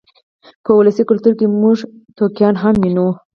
په 0.63 0.71
ولسي 0.79 1.03
کلتور 1.09 1.33
کې 1.39 1.47
موږ 1.61 1.77
ټوکیان 2.17 2.55
هم 2.63 2.75
وینو. 2.81 3.07